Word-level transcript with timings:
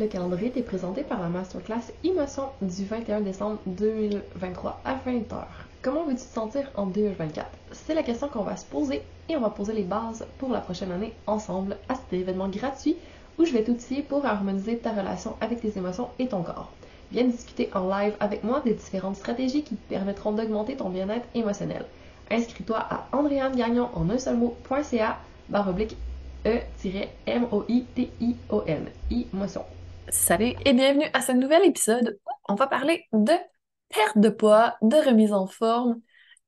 Le 0.00 0.06
calendrier 0.06 0.50
est 0.56 0.62
présenté 0.62 1.02
par 1.02 1.20
la 1.20 1.28
masterclass 1.28 1.92
Émotion 2.04 2.44
du 2.62 2.86
21 2.86 3.20
décembre 3.20 3.58
2023 3.66 4.80
à 4.82 4.94
20h. 4.94 5.44
Comment 5.82 6.04
veux-tu 6.04 6.22
te 6.22 6.32
sentir 6.32 6.70
en 6.74 6.86
2024? 6.86 7.46
C'est 7.72 7.92
la 7.92 8.02
question 8.02 8.28
qu'on 8.28 8.42
va 8.42 8.56
se 8.56 8.64
poser 8.64 9.02
et 9.28 9.36
on 9.36 9.42
va 9.42 9.50
poser 9.50 9.74
les 9.74 9.82
bases 9.82 10.26
pour 10.38 10.48
la 10.48 10.60
prochaine 10.60 10.90
année 10.90 11.12
ensemble 11.26 11.76
à 11.90 11.96
cet 11.96 12.14
événement 12.14 12.48
gratuit 12.48 12.96
où 13.38 13.44
je 13.44 13.52
vais 13.52 13.62
t'outiller 13.62 14.00
pour 14.00 14.24
harmoniser 14.24 14.78
ta 14.78 14.92
relation 14.92 15.36
avec 15.42 15.60
tes 15.60 15.76
émotions 15.76 16.08
et 16.18 16.28
ton 16.28 16.42
corps. 16.44 16.72
Viens 17.12 17.24
discuter 17.24 17.68
en 17.74 17.86
live 17.86 18.14
avec 18.20 18.42
moi 18.42 18.62
des 18.64 18.72
différentes 18.72 19.16
stratégies 19.16 19.64
qui 19.64 19.76
te 19.76 19.90
permettront 19.90 20.32
d'augmenter 20.32 20.76
ton 20.76 20.88
bien-être 20.88 21.28
émotionnel. 21.34 21.84
Inscris-toi 22.30 22.78
à 22.78 23.06
andréanegagnon 23.12 23.90
en 23.92 24.08
un 24.08 24.16
seul 24.16 24.38
mot.ca 24.38 25.18
oblique 25.68 25.98
E-M-O-I-T-I-O-N. 26.46 27.26
Emotion. 29.10 29.64
Salut 30.10 30.54
et 30.64 30.72
bienvenue 30.72 31.06
à 31.12 31.20
ce 31.20 31.30
nouvel 31.30 31.64
épisode 31.64 32.18
où 32.26 32.30
on 32.48 32.54
va 32.56 32.66
parler 32.66 33.06
de 33.12 33.32
perte 33.88 34.18
de 34.18 34.28
poids, 34.28 34.76
de 34.82 34.96
remise 34.96 35.32
en 35.32 35.46
forme 35.46 36.00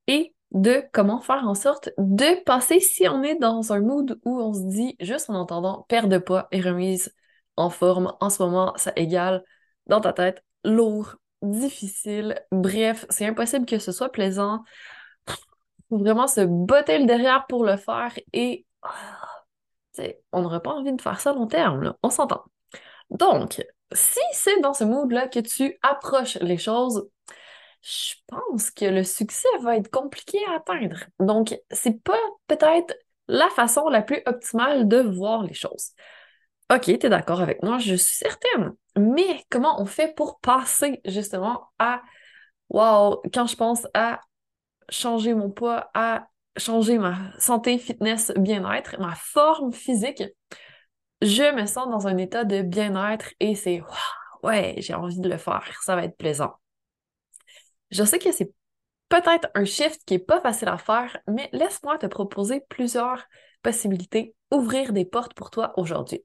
et 0.09 0.35
de 0.51 0.83
comment 0.93 1.21
faire 1.21 1.47
en 1.47 1.55
sorte 1.55 1.91
de 1.97 2.43
passer 2.43 2.81
si 2.81 3.07
on 3.09 3.23
est 3.23 3.37
dans 3.37 3.73
un 3.73 3.81
mood 3.81 4.19
où 4.25 4.41
on 4.41 4.53
se 4.53 4.67
dit 4.67 4.97
juste 4.99 5.31
en 5.31 5.35
entendant 5.35 5.87
perte 5.89 6.09
de 6.09 6.19
poids 6.19 6.49
et 6.51 6.61
remise 6.61 7.15
en 7.57 7.71
forme, 7.71 8.13
en 8.21 8.31
ce 8.31 8.43
moment, 8.43 8.73
ça 8.77 8.93
égale 8.97 9.45
dans 9.87 10.01
ta 10.01 10.13
tête 10.13 10.43
lourd, 10.65 11.15
difficile, 11.43 12.43
bref, 12.51 13.07
c'est 13.11 13.27
impossible 13.27 13.67
que 13.67 13.79
ce 13.79 13.93
soit 13.93 14.11
plaisant. 14.11 14.65
Faut 15.89 15.99
vraiment 15.99 16.27
se 16.27 16.41
botter 16.41 16.99
le 16.99 17.07
derrière 17.07 17.47
pour 17.47 17.65
le 17.65 17.77
faire 17.77 18.13
et 18.33 18.67
ah, 18.83 19.45
on 20.33 20.43
n'aurait 20.43 20.63
pas 20.63 20.73
envie 20.73 20.93
de 20.93 21.01
faire 21.01 21.21
ça 21.21 21.33
long 21.33 21.47
terme, 21.47 21.95
on 22.03 22.11
s'entend. 22.11 22.45
Donc, 23.13 23.65
si 23.93 24.21
c'est 24.33 24.61
dans 24.61 24.75
ce 24.75 24.85
mood-là 24.85 25.29
que 25.29 25.41
tu 25.41 25.79
approches 25.83 26.37
les 26.41 26.59
choses, 26.59 27.09
je 27.83 28.15
pense 28.27 28.71
que 28.71 28.87
le 28.87 29.05
succès 29.05 29.49
va 29.61 29.77
être 29.77 29.91
compliqué 29.91 30.39
à 30.49 30.57
atteindre. 30.57 31.05
Donc, 31.21 31.59
c'est 31.71 32.03
pas 32.03 32.19
peut-être 32.47 32.95
la 33.29 33.49
façon 33.51 33.89
la 33.89 34.03
plus 34.03 34.23
optimale 34.27 34.89
de 34.89 34.99
voir 34.99 35.43
les 35.43 35.55
choses. 35.55 35.91
Ok, 36.73 36.85
tu 36.85 36.93
es 36.93 37.09
d'accord 37.09 37.41
avec 37.41 37.63
moi, 37.63 37.79
je 37.79 37.95
suis 37.95 38.17
certaine. 38.17 38.73
Mais 38.97 39.45
comment 39.51 39.81
on 39.81 39.87
fait 39.87 40.15
pour 40.15 40.41
passer 40.41 41.01
justement 41.05 41.71
à 41.79 42.03
wow, 42.71 43.23
quand 43.35 43.47
je 43.47 43.57
pense 43.57 43.87
à 43.95 44.21
changer 44.89 45.35
mon 45.35 45.51
poids, 45.51 45.91
à 45.95 46.29
changer 46.57 46.99
ma 46.99 47.17
santé, 47.39 47.79
fitness, 47.79 48.33
bien-être, 48.37 48.97
ma 49.01 49.15
forme 49.15 49.73
physique, 49.73 50.23
je 51.23 51.55
me 51.55 51.67
sens 51.67 51.89
dans 51.89 52.07
un 52.09 52.17
état 52.19 52.45
de 52.45 52.63
bien-être 52.63 53.33
et 53.41 53.55
c'est 53.55 53.83
ouais, 54.43 54.75
j'ai 54.79 54.95
envie 54.95 55.21
de 55.21 55.29
le 55.29 55.39
faire, 55.39 55.81
ça 55.83 55.97
va 55.97 56.05
être 56.05 56.17
plaisant. 56.17 56.55
Je 57.91 58.05
sais 58.05 58.19
que 58.19 58.33
c'est 58.33 58.53
peut-être 59.09 59.49
un 59.55 59.65
shift 59.65 60.03
qui 60.05 60.15
est 60.15 60.19
pas 60.19 60.41
facile 60.41 60.69
à 60.69 60.79
faire, 60.79 61.19
mais 61.29 61.49
laisse-moi 61.53 61.99
te 61.99 62.07
proposer 62.07 62.63
plusieurs 62.69 63.25
possibilités, 63.63 64.35
ouvrir 64.51 64.93
des 64.93 65.05
portes 65.05 65.35
pour 65.35 65.51
toi 65.51 65.73
aujourd'hui. 65.77 66.25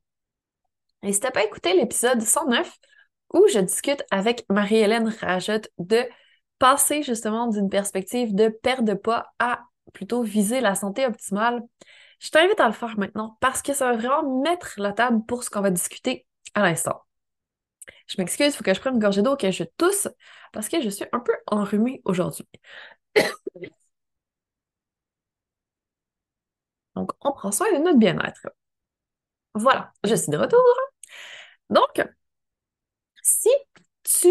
Et 1.04 1.14
si 1.14 1.20
t'as 1.20 1.32
pas 1.32 1.44
écouté 1.44 1.74
l'épisode 1.74 2.22
109 2.22 2.72
où 3.34 3.46
je 3.54 3.60
discute 3.60 4.04
avec 4.10 4.46
Marie-Hélène 4.50 5.14
Rajotte 5.22 5.70
de 5.78 6.04
passer 6.60 7.04
justement 7.04 7.48
d'une 7.48 7.70
perspective 7.70 8.34
de 8.34 8.50
perte 8.50 8.84
de 8.84 8.94
poids 8.94 9.28
à 9.38 9.62
plutôt 9.94 10.24
viser 10.24 10.60
la 10.60 10.76
santé 10.76 11.06
optimale, 11.06 11.62
je 12.20 12.30
t'invite 12.30 12.60
à 12.60 12.68
le 12.68 12.74
faire 12.74 12.98
maintenant 12.98 13.38
parce 13.42 13.62
que 13.62 13.74
ça 13.74 13.92
va 13.92 13.98
vraiment 13.98 14.42
mettre 14.42 14.74
la 14.78 14.94
table 14.94 15.26
pour 15.26 15.44
ce 15.44 15.50
qu'on 15.50 15.62
va 15.62 15.70
discuter 15.72 16.26
à 16.54 16.62
l'instant. 16.64 17.04
Je 18.08 18.16
m'excuse, 18.20 18.48
il 18.48 18.54
faut 18.54 18.64
que 18.64 18.74
je 18.74 18.80
prenne 18.80 18.96
une 18.96 19.00
gorgée 19.00 19.22
d'eau, 19.22 19.36
que 19.36 19.52
je 19.52 19.64
tousse 19.78 20.08
parce 20.54 20.70
que 20.70 20.82
je 20.82 20.90
suis 20.90 21.06
un 21.12 21.20
peu 21.20 21.34
enrhumée 21.48 22.02
aujourd'hui. 22.06 22.48
Donc, 26.96 27.12
on 27.22 27.32
prend 27.32 27.52
soin 27.52 27.72
de 27.72 27.78
notre 27.78 27.98
bien-être. 28.00 28.48
Voilà, 29.54 29.92
je 30.04 30.16
suis 30.16 30.32
de 30.32 30.38
retour. 30.38 30.60
Donc, 31.70 32.02
si 33.22 33.50
tu 34.04 34.30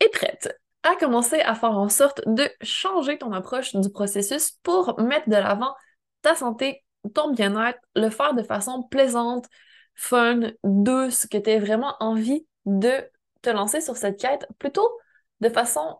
es 0.00 0.08
prête 0.10 0.58
à 0.82 0.96
commencer 0.96 1.40
à 1.40 1.54
faire 1.54 1.72
en 1.72 1.88
sorte 1.88 2.22
de 2.26 2.48
changer 2.62 3.18
ton 3.18 3.32
approche 3.32 3.76
du 3.76 3.90
processus 3.90 4.52
pour 4.62 4.98
mettre 5.00 5.28
de 5.28 5.36
l'avant 5.36 5.74
ta 6.22 6.34
santé, 6.34 6.84
ton 7.14 7.32
bien-être, 7.32 7.78
le 7.94 8.10
faire 8.10 8.34
de 8.34 8.42
façon 8.42 8.82
plaisante, 8.84 9.46
fun, 9.94 10.52
douce, 10.64 11.26
que 11.26 11.38
tu 11.38 11.50
aies 11.50 11.58
vraiment 11.58 11.96
envie 12.00 12.46
de 12.66 13.02
te 13.42 13.50
lancer 13.50 13.80
sur 13.80 13.96
cette 13.96 14.20
quête 14.20 14.46
plutôt 14.58 14.90
de 15.40 15.48
façon 15.48 15.98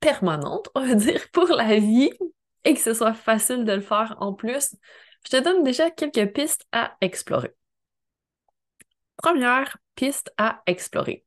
permanente, 0.00 0.68
on 0.74 0.86
va 0.86 0.94
dire, 0.96 1.28
pour 1.32 1.48
la 1.48 1.78
vie 1.78 2.10
et 2.64 2.74
que 2.74 2.80
ce 2.80 2.94
soit 2.94 3.14
facile 3.14 3.64
de 3.64 3.72
le 3.72 3.80
faire 3.80 4.16
en 4.20 4.32
plus, 4.34 4.76
je 5.24 5.30
te 5.30 5.42
donne 5.42 5.62
déjà 5.62 5.90
quelques 5.90 6.32
pistes 6.32 6.66
à 6.72 6.96
explorer. 7.00 7.54
Première 9.16 9.78
piste 9.94 10.32
à 10.36 10.62
explorer 10.66 11.24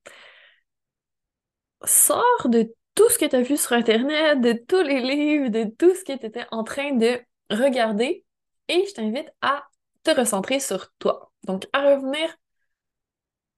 sors 1.85 2.47
de 2.49 2.73
tout 2.95 3.09
ce 3.09 3.17
que 3.17 3.25
tu 3.25 3.35
as 3.35 3.41
vu 3.41 3.57
sur 3.57 3.73
Internet, 3.73 4.41
de 4.41 4.53
tous 4.53 4.81
les 4.81 5.01
livres, 5.01 5.49
de 5.49 5.65
tout 5.65 5.93
ce 5.95 6.03
que 6.03 6.17
tu 6.17 6.25
étais 6.25 6.45
en 6.51 6.63
train 6.63 6.93
de 6.93 7.19
regarder 7.49 8.24
et 8.67 8.85
je 8.87 8.93
t'invite 8.93 9.31
à 9.41 9.63
te 10.03 10.11
recentrer 10.11 10.59
sur 10.59 10.91
toi. 10.99 11.31
Donc, 11.43 11.67
à 11.73 11.81
revenir 11.81 12.35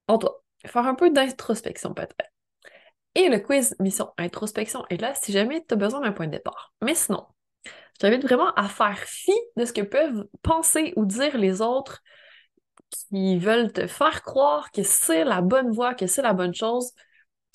en 0.08 0.18
toi. 0.18 0.44
Faire 0.66 0.86
un 0.86 0.96
peu 0.96 1.10
d'introspection 1.10 1.94
peut-être. 1.94 2.32
Et 3.16 3.30
le 3.30 3.40
quiz 3.40 3.76
mission 3.80 4.12
introspection 4.18 4.86
est 4.90 5.02
là 5.02 5.14
si 5.16 5.32
jamais 5.32 5.64
tu 5.68 5.74
as 5.74 5.78
besoin 5.78 6.02
d'un 6.02 6.12
point 6.12 6.28
de 6.28 6.32
départ. 6.32 6.74
Mais 6.82 6.96
sinon, 6.96 7.26
je 7.66 8.00
t'invite 8.00 8.24
vraiment 8.24 8.54
à 8.54 8.68
faire 8.68 9.00
fi 9.00 9.34
de 9.56 9.66
ce 9.66 9.74
que 9.74 9.82
peuvent 9.82 10.28
penser 10.44 10.94
ou 10.96 11.06
dire 11.06 11.38
les 11.38 11.62
autres 11.62 12.02
qui 13.10 13.38
veulent 13.38 13.72
te 13.72 13.88
faire 13.88 14.22
croire 14.22 14.72
que 14.72 14.84
c'est 14.84 15.24
la 15.24 15.42
bonne 15.42 15.72
voie, 15.72 15.94
que 15.94 16.08
c'est 16.08 16.22
la 16.22 16.34
bonne 16.34 16.54
chose 16.54 16.94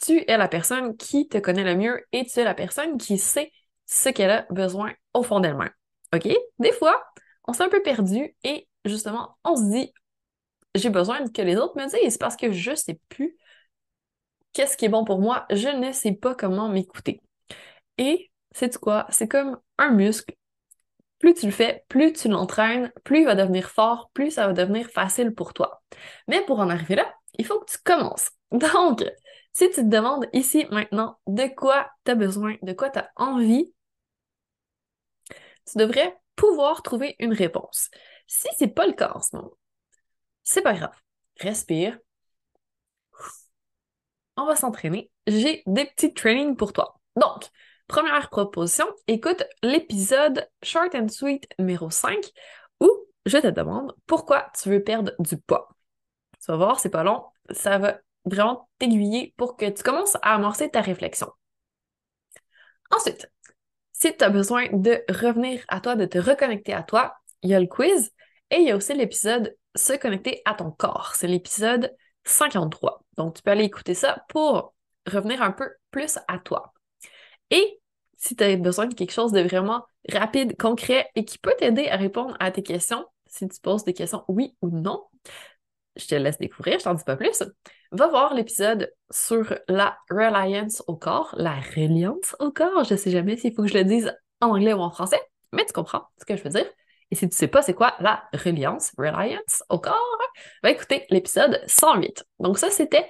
tu 0.03 0.25
es 0.29 0.37
la 0.37 0.49
personne 0.49 0.97
qui 0.97 1.29
te 1.29 1.39
connaît 1.39 1.65
le 1.65 1.77
mieux 1.77 2.05
et 2.13 2.27
tu 2.27 2.41
es 2.41 2.45
la 2.45 2.55
personne 2.55 2.99
qui 2.99 3.19
sait 3.19 3.53
ce 3.87 4.09
qu'elle 4.09 4.31
a 4.31 4.47
besoin 4.51 4.93
au 5.15 5.23
fond 5.23 5.41
d'elle-même. 5.41 5.71
OK? 6.15 6.29
Des 6.59 6.73
fois, 6.73 7.03
on 7.47 7.53
s'est 7.53 7.65
un 7.65 7.69
peu 7.69 7.83
perdu 7.83 8.35
et 8.45 8.69
justement, 8.85 9.37
on 9.45 9.57
se 9.57 9.71
dit 9.71 9.93
j'ai 10.75 10.91
besoin 10.91 11.29
que 11.29 11.43
les 11.43 11.57
autres 11.57 11.77
me 11.77 11.89
disent 12.03 12.19
parce 12.19 12.37
que 12.37 12.53
je 12.53 12.75
sais 12.75 12.99
plus 13.09 13.37
qu'est-ce 14.53 14.77
qui 14.77 14.85
est 14.87 14.89
bon 14.89 15.05
pour 15.05 15.21
moi, 15.21 15.47
je 15.51 15.69
ne 15.69 15.93
sais 15.93 16.13
pas 16.13 16.35
comment 16.35 16.69
m'écouter. 16.69 17.21
Et 17.99 18.31
c'est 18.53 18.77
quoi? 18.79 19.07
C'est 19.11 19.29
comme 19.29 19.59
un 19.79 19.91
muscle. 19.91 20.35
Plus 21.19 21.35
tu 21.35 21.47
le 21.47 21.53
fais, 21.53 21.85
plus 21.89 22.13
tu 22.13 22.29
l'entraînes, 22.29 22.93
plus 23.05 23.21
il 23.21 23.25
va 23.27 23.35
devenir 23.35 23.71
fort, 23.71 24.11
plus 24.13 24.33
ça 24.33 24.47
va 24.47 24.53
devenir 24.53 24.89
facile 24.91 25.35
pour 25.35 25.55
toi. 25.55 25.83
Mais 26.29 26.45
pour 26.45 26.59
en 26.61 26.69
arriver 26.69 26.97
là, 26.97 27.15
il 27.39 27.47
faut 27.47 27.61
que 27.61 27.71
tu 27.71 27.79
commences. 27.85 28.31
Donc, 28.51 29.05
si 29.53 29.69
tu 29.71 29.77
te 29.77 29.81
demandes 29.83 30.27
ici, 30.33 30.67
maintenant, 30.71 31.19
de 31.27 31.47
quoi 31.55 31.91
tu 32.05 32.11
as 32.13 32.15
besoin, 32.17 32.57
de 32.63 32.73
quoi 32.73 32.91
tu 32.91 32.99
as 32.99 33.11
envie, 33.17 33.73
tu 35.67 35.79
devrais 35.79 36.17
pouvoir 36.37 36.83
trouver 36.83 37.17
une 37.19 37.33
réponse. 37.33 37.91
Si 38.27 38.49
c'est 38.59 38.69
pas 38.69 38.87
le 38.87 38.93
cas 38.95 39.13
en 39.15 39.21
ce 39.21 39.37
moment, 39.37 39.53
c'est 40.43 40.63
pas 40.63 40.75
grave. 40.75 40.95
Respire. 41.41 41.99
on 44.37 44.47
va 44.47 44.57
s'entraîner. 44.57 45.11
J'ai 45.27 45.63
des 45.67 45.87
petits 45.87 46.15
trainings 46.15 46.57
pour 46.57 46.73
toi. 46.73 47.01
Donc, 47.17 47.49
première 47.87 48.31
proposition, 48.31 48.87
écoute 49.07 49.45
l'épisode 49.63 50.49
Short 50.63 50.95
and 50.95 51.09
Sweet 51.09 51.47
numéro 51.59 51.91
5 51.91 52.19
où 52.81 52.91
je 53.27 53.39
te 53.39 53.49
demande 53.49 53.95
pourquoi 54.07 54.51
tu 54.61 54.71
veux 54.71 54.83
perdre 54.83 55.13
du 55.19 55.37
poids. 55.37 55.69
Tu 56.41 56.51
vas 56.51 56.57
voir, 56.57 56.81
c'est 56.81 56.91
pas 56.91 57.05
long, 57.05 57.25
ça 57.51 57.79
va 57.79 57.99
vraiment 58.25 58.69
t'aiguiller 58.79 59.35
pour 59.37 59.57
que 59.57 59.69
tu 59.69 59.83
commences 59.83 60.17
à 60.23 60.35
amorcer 60.35 60.71
ta 60.71 60.81
réflexion. 60.81 61.31
Ensuite, 62.91 63.31
si 64.03 64.17
tu 64.17 64.25
as 64.25 64.31
besoin 64.31 64.67
de 64.73 65.01
revenir 65.09 65.65
à 65.69 65.81
toi, 65.81 65.95
de 65.95 66.07
te 66.07 66.19
reconnecter 66.19 66.73
à 66.73 66.83
toi, 66.83 67.15
il 67.43 67.51
y 67.51 67.55
a 67.55 67.61
le 67.61 67.69
quiz 67.69 68.11
et 68.51 68.57
il 68.57 68.67
y 68.67 68.73
a 68.73 68.77
aussi 68.77 68.95
l'épisode 68.95 69.57
Se 69.77 69.93
connecter 69.93 70.43
à 70.45 70.55
ton 70.55 70.73
corps. 70.73 71.13
C'est 71.15 71.29
l'épisode 71.29 71.95
53. 72.25 73.05
Donc, 73.17 73.37
tu 73.37 73.43
peux 73.43 73.53
aller 73.53 73.63
écouter 73.63 73.95
ça 73.95 74.25
pour 74.29 74.75
revenir 75.09 75.41
un 75.41 75.53
peu 75.53 75.71
plus 75.93 76.19
à 76.27 76.39
toi. 76.41 76.73
Et 77.51 77.81
si 78.17 78.35
tu 78.35 78.43
as 78.43 78.57
besoin 78.57 78.87
de 78.87 78.95
quelque 78.95 79.13
chose 79.13 79.31
de 79.31 79.41
vraiment 79.41 79.85
rapide, 80.11 80.57
concret 80.57 81.09
et 81.15 81.25
qui 81.25 81.39
peut 81.39 81.55
t'aider 81.57 81.87
à 81.87 81.97
répondre 81.97 82.37
à 82.41 82.51
tes 82.51 82.65
questions, 82.65 83.07
si 83.29 83.49
tu 83.49 83.61
poses 83.61 83.85
des 83.85 83.95
questions 83.95 84.25
oui 84.27 84.57
ou 84.63 84.71
non, 84.71 85.05
je 85.97 86.07
te 86.07 86.15
laisse 86.15 86.39
découvrir, 86.39 86.79
je 86.79 86.85
t'en 86.85 86.95
dis 86.95 87.05
pas 87.05 87.17
plus. 87.17 87.43
Va 87.91 88.09
voir 88.09 88.35
l'épisode 88.35 88.93
sur 89.11 89.55
la 89.69 89.97
reliance 90.11 90.83
au 90.87 90.97
corps, 90.97 91.35
la 91.37 91.57
reliance 91.77 92.35
au 92.41 92.51
corps. 92.51 92.85
Je 92.85 92.95
sais 92.95 93.11
jamais 93.11 93.37
s'il 93.37 93.55
faut 93.55 93.63
que 93.63 93.69
je 93.69 93.79
le 93.79 93.85
dise 93.85 94.15
en 94.41 94.51
anglais 94.51 94.73
ou 94.73 94.81
en 94.81 94.91
français, 94.91 95.21
mais 95.53 95.65
tu 95.65 95.73
comprends 95.73 96.05
ce 96.19 96.25
que 96.25 96.37
je 96.37 96.43
veux 96.43 96.51
dire. 96.51 96.67
Et 97.11 97.15
si 97.15 97.29
tu 97.29 97.37
sais 97.37 97.49
pas 97.49 97.61
c'est 97.61 97.75
quoi 97.75 97.95
la 98.01 98.25
reliance, 98.33 98.93
reliance 98.97 99.63
au 99.69 99.79
corps, 99.79 100.19
va 100.63 100.71
écouter 100.71 101.07
l'épisode 101.11 101.61
108. 101.67 102.25
Donc 102.41 102.59
ça, 102.59 102.71
c'était 102.71 103.07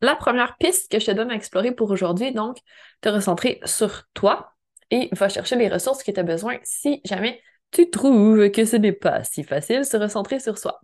la 0.00 0.14
première 0.14 0.56
piste 0.58 0.90
que 0.90 0.98
je 0.98 1.06
te 1.06 1.10
donne 1.10 1.30
à 1.30 1.34
explorer 1.34 1.72
pour 1.72 1.90
aujourd'hui. 1.90 2.32
Donc, 2.32 2.58
te 3.00 3.08
recentrer 3.08 3.60
sur 3.64 4.04
toi 4.14 4.52
et 4.90 5.08
va 5.12 5.28
chercher 5.28 5.56
les 5.56 5.68
ressources 5.68 6.02
que 6.02 6.10
tu 6.10 6.20
as 6.20 6.24
besoin 6.24 6.58
si 6.62 7.00
jamais 7.04 7.40
tu 7.70 7.90
trouves 7.90 8.50
que 8.50 8.64
ce 8.64 8.76
n'est 8.76 8.92
pas 8.92 9.24
si 9.24 9.44
facile 9.44 9.84
se 9.84 9.96
recentrer 9.96 10.40
sur 10.40 10.58
soi. 10.58 10.80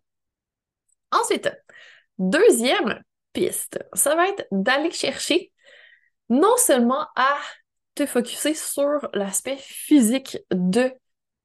Ensuite, 1.20 1.50
deuxième 2.18 3.02
piste, 3.32 3.78
ça 3.94 4.14
va 4.14 4.28
être 4.28 4.46
d'aller 4.50 4.90
chercher 4.90 5.52
non 6.28 6.56
seulement 6.56 7.06
à 7.16 7.36
te 7.94 8.06
focuser 8.06 8.54
sur 8.54 9.08
l'aspect 9.12 9.56
physique 9.58 10.38
de 10.50 10.92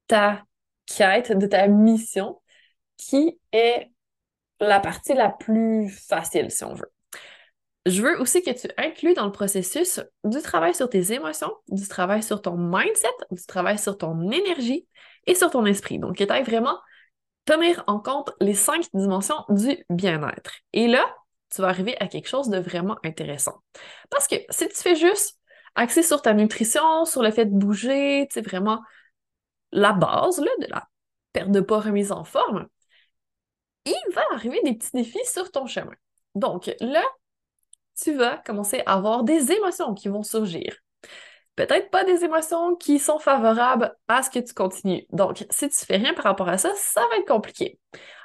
ta 0.06 0.42
quête, 0.86 1.36
de 1.36 1.46
ta 1.46 1.68
mission, 1.68 2.40
qui 2.96 3.38
est 3.52 3.90
la 4.58 4.80
partie 4.80 5.14
la 5.14 5.30
plus 5.30 5.88
facile, 5.88 6.50
si 6.50 6.64
on 6.64 6.74
veut. 6.74 6.90
Je 7.86 8.02
veux 8.02 8.20
aussi 8.20 8.42
que 8.42 8.50
tu 8.50 8.68
inclues 8.76 9.14
dans 9.14 9.24
le 9.24 9.32
processus 9.32 10.00
du 10.24 10.42
travail 10.42 10.74
sur 10.74 10.90
tes 10.90 11.12
émotions, 11.12 11.54
du 11.68 11.86
travail 11.88 12.22
sur 12.22 12.42
ton 12.42 12.56
mindset, 12.56 13.08
du 13.30 13.44
travail 13.46 13.78
sur 13.78 13.96
ton 13.96 14.30
énergie 14.30 14.86
et 15.26 15.34
sur 15.34 15.50
ton 15.50 15.64
esprit. 15.64 15.98
Donc, 15.98 16.16
que 16.16 16.24
tu 16.24 16.32
ailles 16.32 16.42
vraiment 16.42 16.78
tenir 17.44 17.82
en 17.86 17.98
compte 17.98 18.30
les 18.40 18.54
cinq 18.54 18.86
dimensions 18.94 19.44
du 19.48 19.84
bien-être. 19.90 20.54
Et 20.72 20.86
là, 20.86 21.14
tu 21.50 21.62
vas 21.62 21.68
arriver 21.68 21.96
à 22.00 22.06
quelque 22.06 22.28
chose 22.28 22.48
de 22.48 22.58
vraiment 22.58 22.98
intéressant. 23.04 23.62
Parce 24.10 24.28
que 24.28 24.36
si 24.50 24.68
tu 24.68 24.76
fais 24.76 24.94
juste 24.94 25.38
axer 25.74 26.02
sur 26.02 26.22
ta 26.22 26.32
nutrition, 26.32 27.04
sur 27.04 27.22
le 27.22 27.30
fait 27.30 27.46
de 27.46 27.56
bouger, 27.56 28.26
tu 28.30 28.34
sais, 28.34 28.40
vraiment 28.40 28.80
la 29.72 29.92
base 29.92 30.40
là, 30.40 30.50
de 30.60 30.66
la 30.68 30.88
perte 31.32 31.50
de 31.50 31.60
poids 31.60 31.80
remise 31.80 32.12
en 32.12 32.24
forme, 32.24 32.68
il 33.84 34.14
va 34.14 34.22
arriver 34.32 34.60
des 34.64 34.74
petits 34.74 34.90
défis 34.92 35.24
sur 35.24 35.50
ton 35.50 35.66
chemin. 35.66 35.94
Donc 36.34 36.70
là, 36.80 37.04
tu 38.00 38.14
vas 38.14 38.38
commencer 38.38 38.82
à 38.86 38.94
avoir 38.94 39.24
des 39.24 39.52
émotions 39.52 39.94
qui 39.94 40.08
vont 40.08 40.22
surgir. 40.22 40.76
Peut-être 41.56 41.90
pas 41.90 42.04
des 42.04 42.24
émotions 42.24 42.76
qui 42.76 42.98
sont 42.98 43.18
favorables 43.18 43.94
à 44.08 44.22
ce 44.22 44.30
que 44.30 44.38
tu 44.38 44.54
continues. 44.54 45.04
Donc, 45.10 45.44
si 45.50 45.68
tu 45.68 45.84
fais 45.84 45.96
rien 45.96 46.14
par 46.14 46.24
rapport 46.24 46.48
à 46.48 46.58
ça, 46.58 46.72
ça 46.76 47.02
va 47.10 47.16
être 47.16 47.28
compliqué. 47.28 47.78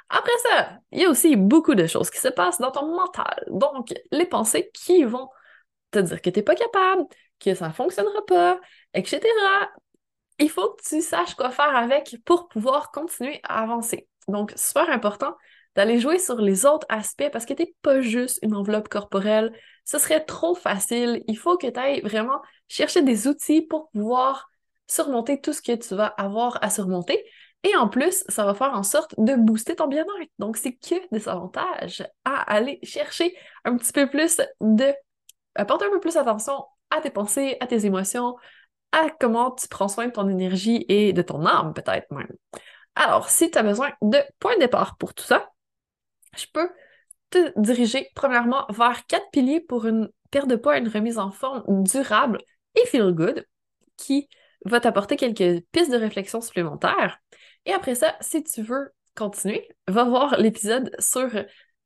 Après 0.08 0.32
ça, 0.50 0.78
il 0.92 1.00
y 1.00 1.04
a 1.04 1.10
aussi 1.10 1.36
beaucoup 1.36 1.74
de 1.74 1.86
choses 1.86 2.10
qui 2.10 2.18
se 2.18 2.28
passent 2.28 2.60
dans 2.60 2.70
ton 2.70 2.86
mental. 2.86 3.44
Donc, 3.48 3.92
les 4.12 4.26
pensées 4.26 4.70
qui 4.72 5.04
vont 5.04 5.28
te 5.90 5.98
dire 5.98 6.22
que 6.22 6.30
tu 6.30 6.38
n'es 6.38 6.44
pas 6.44 6.54
capable, 6.54 7.04
que 7.40 7.54
ça 7.54 7.68
ne 7.68 7.72
fonctionnera 7.72 8.24
pas, 8.26 8.60
etc. 8.94 9.20
Il 10.38 10.50
faut 10.50 10.74
que 10.74 10.82
tu 10.82 11.00
saches 11.00 11.34
quoi 11.34 11.50
faire 11.50 11.74
avec 11.74 12.16
pour 12.24 12.48
pouvoir 12.48 12.90
continuer 12.90 13.40
à 13.42 13.62
avancer. 13.62 14.08
Donc, 14.28 14.52
super 14.56 14.88
important 14.90 15.34
d'aller 15.74 15.98
jouer 15.98 16.18
sur 16.18 16.36
les 16.36 16.66
autres 16.66 16.86
aspects 16.88 17.28
parce 17.32 17.44
que 17.44 17.54
tu 17.54 17.62
n'es 17.62 17.74
pas 17.82 18.00
juste 18.00 18.38
une 18.42 18.54
enveloppe 18.54 18.88
corporelle. 18.88 19.52
Ce 19.86 19.98
serait 19.98 20.24
trop 20.24 20.54
facile. 20.54 21.24
Il 21.28 21.38
faut 21.38 21.56
que 21.56 21.68
tu 21.68 21.80
ailles 21.80 22.02
vraiment 22.02 22.42
chercher 22.68 23.00
des 23.00 23.28
outils 23.28 23.62
pour 23.62 23.88
pouvoir 23.92 24.50
surmonter 24.88 25.40
tout 25.40 25.54
ce 25.54 25.62
que 25.62 25.72
tu 25.72 25.94
vas 25.94 26.06
avoir 26.06 26.58
à 26.62 26.68
surmonter. 26.68 27.24
Et 27.62 27.74
en 27.76 27.88
plus, 27.88 28.22
ça 28.28 28.44
va 28.44 28.54
faire 28.54 28.74
en 28.74 28.82
sorte 28.82 29.14
de 29.16 29.34
booster 29.34 29.76
ton 29.76 29.86
bien-être. 29.86 30.30
Donc, 30.38 30.56
c'est 30.56 30.74
que 30.74 30.94
des 31.10 31.28
avantages 31.28 32.06
à 32.24 32.42
aller 32.52 32.78
chercher 32.82 33.34
un 33.64 33.76
petit 33.76 33.92
peu 33.92 34.10
plus 34.10 34.40
de... 34.60 34.92
apporter 35.54 35.86
un 35.86 35.90
peu 35.90 36.00
plus 36.00 36.16
attention 36.16 36.64
à 36.90 37.00
tes 37.00 37.10
pensées, 37.10 37.56
à 37.60 37.66
tes 37.66 37.86
émotions, 37.86 38.36
à 38.92 39.08
comment 39.20 39.52
tu 39.52 39.68
prends 39.68 39.88
soin 39.88 40.06
de 40.06 40.12
ton 40.12 40.28
énergie 40.28 40.84
et 40.88 41.12
de 41.12 41.22
ton 41.22 41.44
âme, 41.46 41.74
peut-être 41.74 42.10
même. 42.12 42.32
Alors, 42.94 43.30
si 43.30 43.50
tu 43.50 43.58
as 43.58 43.62
besoin 43.62 43.90
de 44.02 44.18
points 44.40 44.54
de 44.54 44.60
départ 44.60 44.96
pour 44.96 45.14
tout 45.14 45.24
ça, 45.24 45.50
je 46.36 46.46
peux 46.52 46.70
diriger 47.56 48.08
premièrement 48.14 48.66
vers 48.70 49.06
quatre 49.06 49.30
piliers 49.30 49.60
pour 49.60 49.86
une 49.86 50.08
perte 50.30 50.48
de 50.48 50.56
poids 50.56 50.78
une 50.78 50.88
remise 50.88 51.18
en 51.18 51.30
forme 51.30 51.62
durable 51.84 52.38
et 52.74 52.86
feel 52.86 53.12
good 53.12 53.46
qui 53.96 54.28
va 54.64 54.80
t'apporter 54.80 55.16
quelques 55.16 55.64
pistes 55.72 55.90
de 55.90 55.96
réflexion 55.96 56.40
supplémentaires. 56.40 57.18
Et 57.64 57.72
après 57.72 57.94
ça, 57.94 58.16
si 58.20 58.42
tu 58.42 58.62
veux 58.62 58.92
continuer, 59.14 59.68
va 59.88 60.04
voir 60.04 60.38
l'épisode 60.38 60.90
sur 60.98 61.30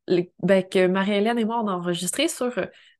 ben, 0.08 0.64
que 0.64 0.87
Marie-Hélène 0.87 1.38
et 1.38 1.44
moi 1.44 1.61
on 1.62 1.69
a 1.69 1.73
enregistré 1.73 2.29
sur 2.29 2.52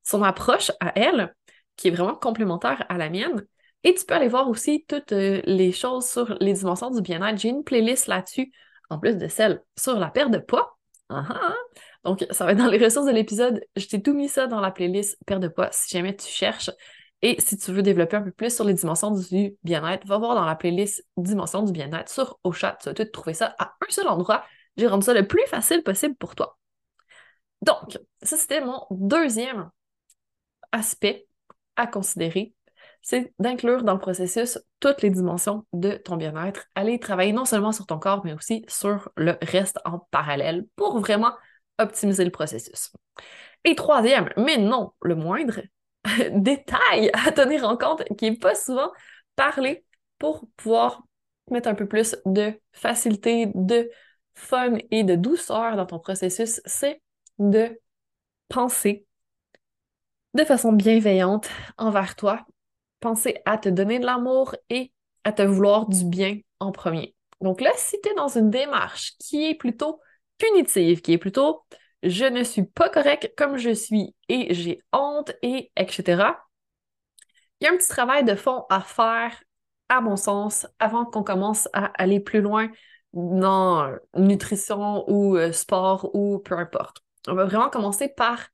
son 0.02 0.23
approche 0.23 0.70
à 0.81 0.93
elle, 0.99 1.35
qui 1.76 1.88
est 1.88 1.91
vraiment 1.91 2.14
complémentaire 2.14 2.85
à 2.88 2.99
la 2.99 3.11
mienne. 3.11 3.44
Et 3.82 3.94
tu 3.94 4.05
peux 4.05 4.14
aller 4.14 4.29
voir 4.29 4.49
aussi 4.49 4.85
toutes 4.87 5.12
euh, 5.12 5.41
les 5.44 5.73
choses 5.73 6.06
sur 6.06 6.37
les 6.41 6.52
dimensions 6.52 6.91
du 6.91 7.00
bien-être. 7.00 7.38
J'ai 7.38 7.49
une 7.49 7.64
playlist 7.64 8.06
là-dessus, 8.08 8.52
en 8.91 8.99
plus 8.99 9.17
de 9.17 9.26
celle 9.26 9.62
sur 9.79 9.99
la 9.99 10.11
perte 10.11 10.31
de 10.31 10.38
poids. 10.38 10.79
Ah, 11.08 11.25
ah, 11.29 11.41
ah. 11.43 11.55
Donc, 12.05 12.26
ça 12.31 12.44
va 12.44 12.52
être 12.52 12.58
dans 12.58 12.69
les 12.69 12.82
ressources 12.82 13.06
de 13.06 13.12
l'épisode. 13.12 13.62
Je 13.76 13.87
t'ai 13.87 14.00
tout 14.00 14.14
mis 14.14 14.29
ça 14.29 14.47
dans 14.47 14.61
la 14.61 14.70
playlist 14.70 15.19
perte 15.26 15.43
de 15.43 15.49
poids 15.49 15.69
si 15.73 15.91
jamais 15.91 16.17
tu 16.17 16.26
cherches. 16.29 16.70
Et 17.23 17.38
si 17.38 17.59
tu 17.59 17.73
veux 17.73 17.83
développer 17.83 18.16
un 18.16 18.23
peu 18.23 18.30
plus 18.30 18.54
sur 18.54 18.64
les 18.64 18.73
dimensions 18.73 19.11
du 19.11 19.54
bien-être, 19.62 20.07
va 20.07 20.16
voir 20.16 20.35
dans 20.35 20.47
la 20.47 20.57
playlist 20.57 21.04
Dimensions 21.19 21.62
du 21.62 21.73
bien-être 21.73 22.11
sur 22.11 22.38
Ocha. 22.45 22.78
Tu 22.80 22.88
vas 22.88 22.95
tout 22.95 23.04
trouver 23.04 23.35
ça 23.35 23.54
à 23.59 23.75
un 23.87 23.90
seul 23.90 24.09
endroit. 24.09 24.45
J'ai 24.76 24.87
rendu 24.87 25.04
ça 25.04 25.12
le 25.12 25.26
plus 25.26 25.45
facile 25.47 25.83
possible 25.83 26.14
pour 26.14 26.35
toi. 26.35 26.59
Donc, 27.61 27.99
ça, 28.23 28.38
c'était 28.38 28.62
mon 28.62 28.87
deuxième 28.90 29.71
aspect 30.73 31.26
à 31.76 31.87
considérer. 31.87 32.54
C'est 33.02 33.35
d'inclure 33.38 33.83
dans 33.83 33.95
le 33.95 33.99
processus 33.99 34.59
toutes 34.78 35.02
les 35.02 35.11
dimensions 35.11 35.66
de 35.75 35.92
ton 35.92 36.16
bien-être. 36.16 36.66
Aller 36.75 36.99
travailler 36.99 37.33
non 37.33 37.45
seulement 37.45 37.73
sur 37.73 37.87
ton 37.87 37.99
corps, 37.99 38.25
mais 38.25 38.33
aussi 38.33 38.64
sur 38.69 39.11
le 39.16 39.37
reste 39.42 39.78
en 39.85 39.99
parallèle 40.11 40.66
pour 40.76 40.99
vraiment 41.00 41.33
optimiser 41.80 42.25
le 42.25 42.30
processus. 42.30 42.92
Et 43.64 43.75
troisième, 43.75 44.30
mais 44.37 44.56
non 44.56 44.92
le 45.02 45.14
moindre, 45.14 45.60
détail 46.32 47.10
à 47.12 47.32
tenir 47.32 47.64
en 47.64 47.76
compte 47.76 48.04
qui 48.16 48.30
n'est 48.30 48.37
pas 48.37 48.54
souvent 48.54 48.90
parlé 49.37 49.84
pour 50.18 50.49
pouvoir 50.56 51.02
mettre 51.50 51.68
un 51.68 51.75
peu 51.75 51.87
plus 51.87 52.16
de 52.26 52.58
facilité, 52.72 53.50
de 53.54 53.90
fun 54.34 54.75
et 54.90 55.04
de 55.04 55.14
douceur 55.14 55.76
dans 55.76 55.87
ton 55.87 55.99
processus, 55.99 56.60
c'est 56.64 57.02
de 57.38 57.78
penser 58.49 59.06
de 60.34 60.44
façon 60.44 60.72
bienveillante 60.72 61.49
envers 61.76 62.14
toi, 62.14 62.46
penser 63.00 63.38
à 63.44 63.58
te 63.58 63.68
donner 63.68 63.99
de 63.99 64.06
l'amour 64.06 64.54
et 64.68 64.92
à 65.25 65.32
te 65.32 65.42
vouloir 65.42 65.88
du 65.88 66.04
bien 66.04 66.38
en 66.60 66.72
premier. 66.72 67.14
Donc 67.40 67.60
là, 67.60 67.70
si 67.76 68.00
tu 68.02 68.10
es 68.10 68.14
dans 68.14 68.28
une 68.28 68.50
démarche 68.50 69.14
qui 69.18 69.49
est 69.49 69.54
plutôt 69.54 70.00
punitive, 70.40 71.02
qui 71.02 71.12
est 71.12 71.18
plutôt 71.18 71.62
je 72.02 72.25
ne 72.25 72.44
suis 72.44 72.64
pas 72.64 72.88
correct 72.88 73.32
comme 73.37 73.59
je 73.59 73.70
suis 73.70 74.14
et 74.28 74.54
j'ai 74.54 74.80
honte 74.92 75.32
et 75.42 75.70
etc. 75.76 76.35
Il 77.61 77.64
y 77.64 77.68
a 77.68 77.73
un 77.73 77.76
petit 77.76 77.88
travail 77.88 78.25
de 78.25 78.35
fond 78.35 78.64
à 78.70 78.80
faire, 78.80 79.32
à 79.88 80.00
mon 80.00 80.16
sens, 80.16 80.66
avant 80.78 81.04
qu'on 81.04 81.23
commence 81.23 81.68
à 81.73 81.87
aller 82.02 82.20
plus 82.20 82.40
loin 82.40 82.70
dans 83.12 83.92
nutrition 84.16 85.04
ou 85.11 85.37
euh, 85.37 85.52
sport 85.52 86.11
ou 86.14 86.38
peu 86.38 86.56
importe. 86.56 87.02
On 87.28 87.35
va 87.35 87.44
vraiment 87.44 87.68
commencer 87.68 88.09
par 88.09 88.47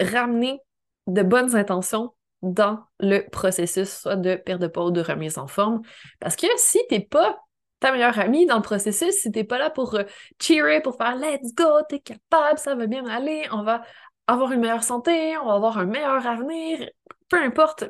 ramener 0.00 0.60
de 1.08 1.22
bonnes 1.22 1.56
intentions 1.56 2.14
dans 2.42 2.84
le 3.00 3.28
processus, 3.30 3.88
soit 3.88 4.14
de 4.14 4.36
perte 4.36 4.60
de 4.60 4.68
poids 4.68 4.86
ou 4.86 4.90
de 4.92 5.00
remise 5.00 5.38
en 5.38 5.48
forme. 5.48 5.82
Parce 6.20 6.36
que 6.36 6.46
si 6.58 6.78
tu 6.88 6.94
n'es 6.94 7.00
pas 7.00 7.40
ta 7.80 7.92
meilleure 7.92 8.18
amie 8.18 8.46
dans 8.46 8.56
le 8.56 8.62
processus, 8.62 9.14
si 9.14 9.30
t'es 9.30 9.44
pas 9.44 9.58
là 9.58 9.70
pour 9.70 9.94
euh, 9.94 10.04
cheerer, 10.40 10.80
pour 10.82 10.96
faire 10.96 11.16
let's 11.16 11.54
go, 11.54 11.64
t'es 11.88 12.00
capable, 12.00 12.58
ça 12.58 12.74
va 12.74 12.86
bien 12.86 13.06
aller, 13.06 13.46
on 13.52 13.62
va 13.62 13.82
avoir 14.26 14.52
une 14.52 14.60
meilleure 14.60 14.84
santé, 14.84 15.36
on 15.38 15.46
va 15.46 15.54
avoir 15.54 15.78
un 15.78 15.86
meilleur 15.86 16.26
avenir, 16.26 16.88
peu 17.28 17.42
importe, 17.42 17.84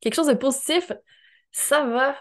quelque 0.00 0.14
chose 0.14 0.28
de 0.28 0.34
positif, 0.34 0.92
ça 1.52 1.84
va 1.84 2.16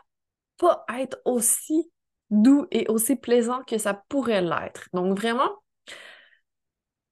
pas 0.58 0.86
être 0.98 1.20
aussi 1.26 1.92
doux 2.30 2.68
et 2.72 2.88
aussi 2.88 3.16
plaisant 3.16 3.64
que 3.64 3.78
ça 3.78 3.94
pourrait 4.10 4.42
l'être. 4.42 4.88
Donc 4.94 5.18
vraiment, 5.18 5.50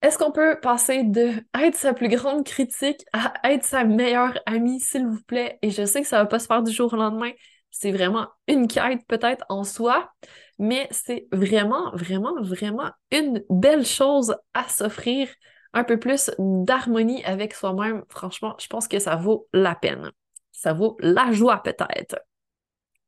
est-ce 0.02 0.18
qu'on 0.18 0.32
peut 0.32 0.60
passer 0.62 1.04
de 1.04 1.32
être 1.58 1.76
sa 1.78 1.94
plus 1.94 2.10
grande 2.10 2.46
critique 2.46 3.06
à 3.14 3.34
être 3.52 3.64
sa 3.64 3.86
meilleure 3.86 4.38
amie, 4.46 4.82
s'il 4.82 5.08
vous 5.08 5.24
plaît? 5.24 5.58
Et 5.62 5.70
je 5.70 5.86
sais 5.86 6.02
que 6.02 6.08
ça 6.08 6.18
va 6.20 6.26
pas 6.26 6.40
se 6.40 6.48
faire 6.48 6.62
du 6.62 6.74
jour 6.74 6.92
au 6.94 6.98
lendemain. 6.98 7.32
C'est 7.74 7.92
vraiment 7.92 8.28
une 8.48 8.68
quête 8.68 9.02
peut-être 9.08 9.44
en 9.50 9.64
soi, 9.64 10.12
mais 10.60 10.88
c'est 10.92 11.28
vraiment, 11.32 11.90
vraiment, 11.96 12.40
vraiment 12.40 12.92
une 13.12 13.44
belle 13.50 13.84
chose 13.84 14.36
à 14.54 14.70
s'offrir 14.70 15.28
un 15.74 15.84
peu 15.84 15.98
plus 15.98 16.30
d'harmonie 16.38 17.24
avec 17.26 17.56
soi-même. 17.56 18.04
Franchement, 18.10 18.56
je 18.60 18.68
pense 18.68 18.88
que 18.88 19.00
ça 19.00 19.16
vaut 19.16 19.48
la 19.54 19.74
peine. 19.74 20.12
Ça 20.52 20.72
vaut 20.74 20.98
la 21.00 21.32
joie 21.32 21.64
peut-être. 21.64 22.20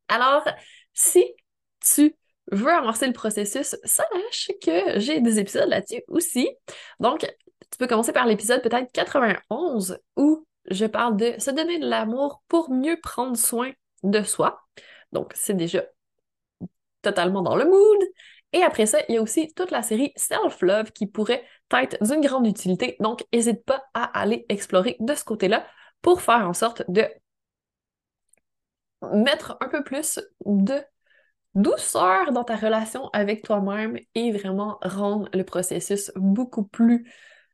Alors, 0.07 0.43
si 0.93 1.23
tu 1.79 2.15
veux 2.51 2.71
amorcer 2.73 3.05
le 3.05 3.13
processus, 3.13 3.75
sache 3.83 4.49
que 4.63 4.99
j'ai 4.99 5.21
des 5.21 5.37
épisodes 5.39 5.69
là-dessus 5.69 6.01
aussi. 6.07 6.49
Donc, 6.99 7.19
tu 7.19 7.77
peux 7.77 7.85
commencer 7.85 8.13
par 8.13 8.25
l'épisode 8.25 8.63
peut-être 8.63 8.91
91 8.93 9.99
où 10.15 10.47
je 10.71 10.87
parle 10.87 11.17
de 11.17 11.35
se 11.37 11.51
donner 11.51 11.77
de 11.77 11.87
l'amour 11.87 12.41
pour 12.47 12.71
mieux 12.71 12.99
prendre 12.99 13.37
soin 13.37 13.71
de 14.05 14.23
soi. 14.23 14.61
Donc, 15.11 15.31
c'est 15.35 15.53
déjà 15.53 15.83
totalement 17.01 17.41
dans 17.41 17.55
le 17.55 17.65
mood. 17.65 17.99
Et 18.53 18.63
après 18.63 18.85
ça, 18.85 18.99
il 19.09 19.15
y 19.15 19.17
a 19.17 19.21
aussi 19.21 19.53
toute 19.53 19.71
la 19.71 19.81
série 19.81 20.13
Self-Love 20.15 20.91
qui 20.91 21.07
pourrait 21.07 21.43
être 21.71 22.01
d'une 22.03 22.21
grande 22.21 22.47
utilité. 22.47 22.95
Donc, 22.99 23.25
n'hésite 23.33 23.63
pas 23.65 23.83
à 23.93 24.03
aller 24.19 24.45
explorer 24.49 24.95
de 24.99 25.13
ce 25.13 25.23
côté-là 25.23 25.65
pour 26.01 26.21
faire 26.21 26.47
en 26.47 26.53
sorte 26.53 26.83
de 26.89 27.03
mettre 29.13 29.57
un 29.61 29.67
peu 29.67 29.83
plus 29.83 30.19
de 30.45 30.81
douceur 31.53 32.31
dans 32.31 32.43
ta 32.43 32.55
relation 32.55 33.09
avec 33.13 33.43
toi-même 33.43 33.97
et 34.13 34.31
vraiment 34.31 34.77
rendre 34.81 35.29
le 35.33 35.43
processus 35.43 36.11
beaucoup 36.15 36.63
plus 36.63 37.09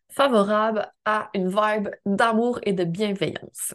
favorable 0.09 0.91
à 1.05 1.29
une 1.33 1.49
vibe 1.49 1.89
d'amour 2.05 2.59
et 2.63 2.73
de 2.73 2.83
bienveillance. 2.83 3.73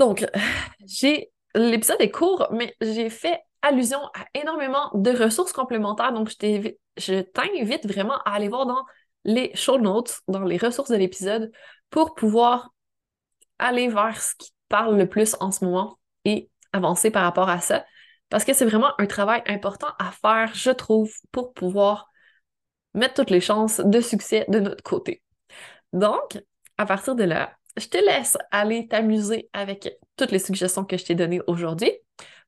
Donc, 0.00 0.26
l'épisode 1.54 2.00
est 2.00 2.10
court, 2.10 2.48
mais 2.50 2.74
j'ai 2.80 3.10
fait 3.10 3.40
allusion 3.62 4.00
à 4.14 4.24
énormément 4.34 4.90
de 4.94 5.10
ressources 5.10 5.52
complémentaires. 5.52 6.12
Donc, 6.12 6.30
je 6.30 7.20
t'invite 7.20 7.86
vraiment 7.86 8.16
à 8.24 8.32
aller 8.32 8.48
voir 8.48 8.66
dans 8.66 8.82
les 9.24 9.54
show 9.54 9.78
notes, 9.78 10.20
dans 10.26 10.42
les 10.42 10.56
ressources 10.56 10.90
de 10.90 10.96
l'épisode, 10.96 11.52
pour 11.90 12.14
pouvoir 12.14 12.72
aller 13.58 13.88
vers 13.88 14.20
ce 14.20 14.34
qui 14.36 14.52
parle 14.70 14.96
le 14.96 15.06
plus 15.06 15.36
en 15.40 15.52
ce 15.52 15.64
moment 15.66 15.98
et 16.24 16.48
avancer 16.72 17.10
par 17.10 17.24
rapport 17.24 17.50
à 17.50 17.60
ça. 17.60 17.84
Parce 18.30 18.44
que 18.44 18.54
c'est 18.54 18.64
vraiment 18.64 18.98
un 18.98 19.06
travail 19.06 19.42
important 19.46 19.88
à 19.98 20.12
faire, 20.12 20.54
je 20.54 20.70
trouve, 20.70 21.12
pour 21.30 21.52
pouvoir 21.52 22.08
mettre 22.94 23.14
toutes 23.14 23.30
les 23.30 23.40
chances 23.40 23.80
de 23.80 24.00
succès 24.00 24.46
de 24.48 24.60
notre 24.60 24.82
côté. 24.82 25.22
Donc, 25.92 26.42
à 26.78 26.86
partir 26.86 27.16
de 27.16 27.24
là, 27.24 27.52
je 27.76 27.86
te 27.86 27.98
laisse 27.98 28.36
aller 28.50 28.88
t'amuser 28.88 29.48
avec 29.52 29.96
toutes 30.16 30.32
les 30.32 30.38
suggestions 30.38 30.84
que 30.84 30.96
je 30.96 31.04
t'ai 31.04 31.14
données 31.14 31.40
aujourd'hui 31.46 31.92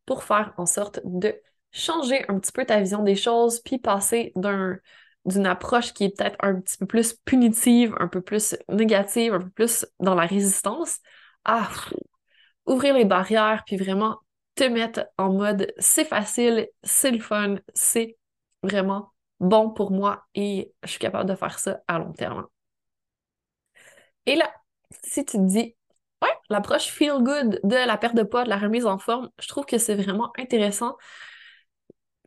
pour 0.06 0.24
faire 0.24 0.52
en 0.56 0.66
sorte 0.66 1.00
de 1.04 1.34
changer 1.70 2.24
un 2.28 2.38
petit 2.38 2.52
peu 2.52 2.64
ta 2.64 2.80
vision 2.80 3.02
des 3.02 3.16
choses, 3.16 3.60
puis 3.60 3.78
passer 3.78 4.32
d'un 4.36 4.78
d'une 5.24 5.46
approche 5.46 5.92
qui 5.92 6.04
est 6.04 6.16
peut-être 6.18 6.36
un 6.40 6.60
petit 6.60 6.76
peu 6.78 6.86
plus 6.86 7.12
punitive, 7.12 7.94
un 8.00 8.08
peu 8.08 8.20
plus 8.20 8.56
négative, 8.68 9.34
un 9.34 9.40
peu 9.40 9.50
plus 9.50 9.86
dans 10.00 10.16
la 10.16 10.26
résistance, 10.26 10.98
à 11.44 11.68
ouvrir 12.66 12.94
les 12.94 13.04
barrières, 13.04 13.62
puis 13.66 13.76
vraiment 13.76 14.18
te 14.54 14.64
mettre 14.64 15.06
en 15.18 15.32
mode 15.32 15.72
c'est 15.78 16.04
facile, 16.04 16.68
c'est 16.82 17.10
le 17.12 17.20
fun, 17.20 17.56
c'est 17.74 18.18
vraiment 18.62 19.12
bon 19.40 19.70
pour 19.70 19.90
moi 19.92 20.26
et 20.34 20.72
je 20.82 20.90
suis 20.90 20.98
capable 20.98 21.28
de 21.28 21.34
faire 21.36 21.58
ça 21.58 21.80
à 21.88 21.98
long 21.98 22.12
terme. 22.12 22.46
Et 24.26 24.36
là, 24.36 24.52
si 25.04 25.25
tu 25.25 25.38
te 25.38 25.42
dis, 25.42 25.76
ouais, 26.22 26.30
l'approche 26.50 26.87
feel 26.87 27.18
good 27.20 27.61
de 27.64 27.87
la 27.87 27.96
perte 27.96 28.14
de 28.14 28.22
poids, 28.22 28.44
de 28.44 28.49
la 28.49 28.58
remise 28.58 28.87
en 28.87 28.99
forme, 28.99 29.30
je 29.40 29.49
trouve 29.49 29.66
que 29.66 29.78
c'est 29.78 29.94
vraiment 29.94 30.32
intéressant. 30.38 30.96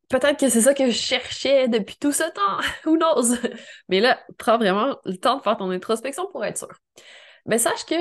Peut-être 0.09 0.39
que 0.39 0.49
c'est 0.49 0.61
ça 0.61 0.73
que 0.73 0.85
je 0.87 0.91
cherchais 0.97 1.67
depuis 1.67 1.97
tout 1.97 2.11
ce 2.11 2.23
temps, 2.23 2.59
who 2.85 2.97
knows? 2.97 3.35
Mais 3.89 3.99
là, 3.99 4.19
prends 4.37 4.57
vraiment 4.57 4.97
le 5.05 5.17
temps 5.17 5.37
de 5.37 5.41
faire 5.41 5.57
ton 5.57 5.71
introspection 5.71 6.27
pour 6.31 6.45
être 6.45 6.57
sûr. 6.57 6.73
Mais 7.45 7.57
sache 7.57 7.85
que 7.85 7.95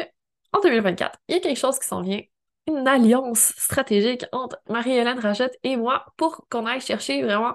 en 0.52 0.60
2024, 0.60 1.18
il 1.28 1.34
y 1.34 1.38
a 1.38 1.40
quelque 1.40 1.58
chose 1.58 1.78
qui 1.78 1.86
s'en 1.86 2.02
vient 2.02 2.20
une 2.66 2.88
alliance 2.88 3.52
stratégique 3.56 4.24
entre 4.32 4.58
Marie-Hélène 4.68 5.18
Rachette 5.18 5.58
et 5.62 5.76
moi 5.76 6.06
pour 6.16 6.46
qu'on 6.48 6.66
aille 6.66 6.80
chercher 6.80 7.22
vraiment 7.22 7.54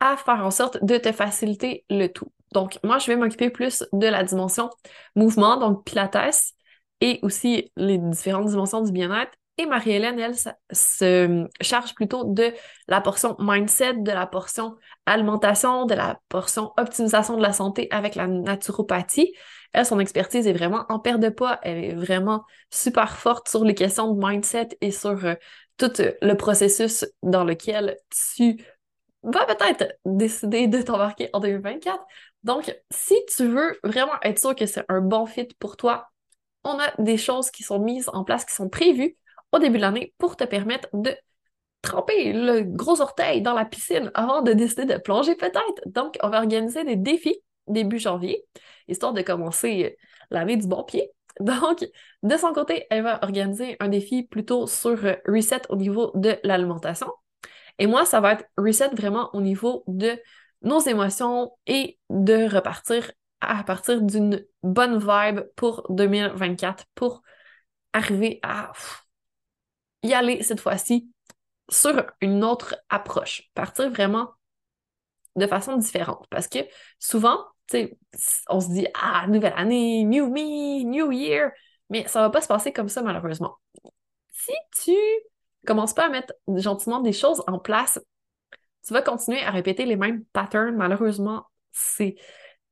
à 0.00 0.16
faire 0.16 0.44
en 0.44 0.50
sorte 0.50 0.82
de 0.82 0.96
te 0.96 1.12
faciliter 1.12 1.84
le 1.90 2.06
tout. 2.08 2.32
Donc, 2.52 2.78
moi, 2.82 2.98
je 2.98 3.06
vais 3.06 3.16
m'occuper 3.16 3.50
plus 3.50 3.84
de 3.92 4.06
la 4.06 4.24
dimension 4.24 4.70
mouvement, 5.14 5.56
donc 5.56 5.84
pilates, 5.84 6.54
et 7.00 7.20
aussi 7.22 7.70
les 7.76 7.98
différentes 7.98 8.48
dimensions 8.48 8.82
du 8.82 8.92
bien-être. 8.92 9.32
Et 9.60 9.66
Marie-Hélène, 9.66 10.20
elle, 10.20 10.36
se 10.70 11.48
charge 11.60 11.94
plutôt 11.94 12.24
de 12.24 12.52
la 12.86 13.00
portion 13.00 13.34
mindset, 13.40 13.94
de 13.94 14.12
la 14.12 14.26
portion 14.26 14.76
alimentation, 15.04 15.84
de 15.84 15.94
la 15.94 16.20
portion 16.28 16.72
optimisation 16.76 17.36
de 17.36 17.42
la 17.42 17.52
santé 17.52 17.88
avec 17.90 18.14
la 18.14 18.28
naturopathie. 18.28 19.34
Elle, 19.72 19.84
son 19.84 19.98
expertise 19.98 20.46
est 20.46 20.52
vraiment 20.52 20.84
en 20.88 21.00
perte 21.00 21.18
de 21.18 21.28
poids. 21.28 21.58
Elle 21.62 21.84
est 21.84 21.94
vraiment 21.94 22.44
super 22.70 23.16
forte 23.16 23.48
sur 23.48 23.64
les 23.64 23.74
questions 23.74 24.14
de 24.14 24.24
mindset 24.24 24.68
et 24.80 24.92
sur 24.92 25.24
euh, 25.24 25.34
tout 25.76 26.00
euh, 26.00 26.12
le 26.22 26.34
processus 26.34 27.04
dans 27.24 27.42
lequel 27.42 27.96
tu 28.10 28.64
vas 29.22 29.46
peut-être 29.46 29.94
décider 30.04 30.68
de 30.68 30.80
t'embarquer 30.82 31.30
en 31.32 31.40
2024. 31.40 32.04
Donc, 32.44 32.74
si 32.90 33.14
tu 33.34 33.46
veux 33.46 33.78
vraiment 33.82 34.12
être 34.22 34.38
sûr 34.38 34.54
que 34.54 34.66
c'est 34.66 34.84
un 34.88 35.00
bon 35.00 35.26
fit 35.26 35.48
pour 35.58 35.76
toi, 35.76 36.08
on 36.64 36.78
a 36.78 36.92
des 36.98 37.16
choses 37.16 37.50
qui 37.50 37.62
sont 37.62 37.78
mises 37.78 38.08
en 38.12 38.24
place, 38.24 38.44
qui 38.44 38.54
sont 38.54 38.68
prévues 38.68 39.16
au 39.52 39.58
début 39.58 39.78
de 39.78 39.82
l'année 39.82 40.14
pour 40.18 40.36
te 40.36 40.44
permettre 40.44 40.88
de 40.92 41.16
tremper 41.82 42.32
le 42.32 42.62
gros 42.62 43.00
orteil 43.00 43.42
dans 43.42 43.54
la 43.54 43.64
piscine 43.64 44.10
avant 44.14 44.42
de 44.42 44.52
décider 44.52 44.84
de 44.84 44.98
plonger 44.98 45.34
peut-être. 45.34 45.82
Donc, 45.86 46.18
on 46.22 46.28
va 46.28 46.38
organiser 46.38 46.84
des 46.84 46.96
défis 46.96 47.40
début 47.66 47.98
janvier, 47.98 48.44
histoire 48.88 49.12
de 49.12 49.22
commencer 49.22 49.96
l'année 50.30 50.56
du 50.56 50.66
bon 50.66 50.84
pied. 50.84 51.10
Donc, 51.40 51.86
de 52.22 52.36
son 52.36 52.52
côté, 52.52 52.86
elle 52.90 53.04
va 53.04 53.22
organiser 53.22 53.76
un 53.80 53.88
défi 53.88 54.24
plutôt 54.24 54.66
sur 54.66 54.98
reset 55.26 55.62
au 55.68 55.76
niveau 55.76 56.10
de 56.14 56.38
l'alimentation. 56.42 57.08
Et 57.78 57.86
moi, 57.86 58.04
ça 58.04 58.20
va 58.20 58.32
être 58.32 58.44
reset 58.56 58.88
vraiment 58.88 59.30
au 59.34 59.40
niveau 59.40 59.84
de 59.86 60.20
nos 60.62 60.80
émotions 60.80 61.52
et 61.66 61.98
de 62.10 62.52
repartir 62.52 63.12
à 63.40 63.62
partir 63.62 64.02
d'une 64.02 64.44
bonne 64.62 64.98
vibe 64.98 65.42
pour 65.54 65.86
2024 65.90 66.84
pour 66.94 67.22
arriver 67.92 68.40
à 68.42 68.72
y 70.02 70.12
aller 70.12 70.42
cette 70.42 70.60
fois-ci 70.60 71.10
sur 71.70 72.04
une 72.20 72.44
autre 72.44 72.76
approche, 72.88 73.50
partir 73.54 73.90
vraiment 73.90 74.30
de 75.36 75.46
façon 75.46 75.76
différente. 75.76 76.26
Parce 76.30 76.48
que 76.48 76.58
souvent, 76.98 77.38
on 78.48 78.60
se 78.60 78.68
dit 78.72 78.86
Ah, 78.94 79.26
nouvelle 79.28 79.54
année, 79.56 80.04
new 80.04 80.28
me, 80.28 80.84
new 80.84 81.12
year, 81.12 81.50
mais 81.90 82.06
ça 82.08 82.20
va 82.20 82.30
pas 82.30 82.40
se 82.40 82.48
passer 82.48 82.72
comme 82.72 82.88
ça 82.88 83.02
malheureusement. 83.02 83.56
Si 84.32 84.52
tu 84.82 84.96
commences 85.68 85.94
pas 85.94 86.06
à 86.06 86.08
mettre 86.08 86.32
gentiment 86.48 87.00
des 87.00 87.12
choses 87.12 87.42
en 87.46 87.58
place, 87.58 88.00
tu 88.86 88.94
vas 88.94 89.02
continuer 89.02 89.40
à 89.42 89.50
répéter 89.50 89.84
les 89.84 89.96
mêmes 89.96 90.24
patterns. 90.32 90.74
Malheureusement, 90.74 91.44
c'est 91.72 92.16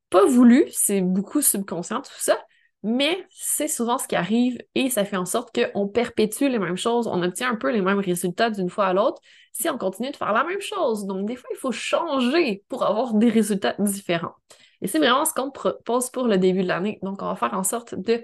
pas 0.09 0.25
voulu, 0.25 0.65
c'est 0.71 1.01
beaucoup 1.01 1.41
subconscient, 1.41 2.01
tout 2.01 2.11
ça, 2.17 2.37
mais 2.81 3.25
c'est 3.29 3.67
souvent 3.67 3.97
ce 3.97 4.07
qui 4.07 4.15
arrive 4.15 4.57
et 4.73 4.89
ça 4.89 5.05
fait 5.05 5.17
en 5.17 5.25
sorte 5.25 5.55
qu'on 5.55 5.87
perpétue 5.87 6.45
les 6.45 6.59
mêmes 6.59 6.77
choses, 6.77 7.07
on 7.07 7.21
obtient 7.21 7.51
un 7.51 7.55
peu 7.55 7.71
les 7.71 7.81
mêmes 7.81 7.99
résultats 7.99 8.49
d'une 8.49 8.69
fois 8.69 8.87
à 8.87 8.93
l'autre 8.93 9.21
si 9.51 9.69
on 9.69 9.77
continue 9.77 10.11
de 10.11 10.15
faire 10.15 10.33
la 10.33 10.43
même 10.43 10.61
chose. 10.61 11.05
Donc, 11.05 11.27
des 11.27 11.35
fois, 11.35 11.49
il 11.51 11.57
faut 11.57 11.71
changer 11.71 12.63
pour 12.69 12.83
avoir 12.83 13.13
des 13.15 13.29
résultats 13.29 13.75
différents. 13.79 14.35
Et 14.81 14.87
c'est 14.87 14.99
vraiment 14.99 15.25
ce 15.25 15.33
qu'on 15.33 15.49
propose 15.49 16.09
pour 16.11 16.27
le 16.27 16.37
début 16.37 16.61
de 16.61 16.67
l'année. 16.67 16.99
Donc, 17.01 17.21
on 17.21 17.25
va 17.27 17.35
faire 17.35 17.53
en 17.53 17.63
sorte 17.63 17.95
de 17.95 18.23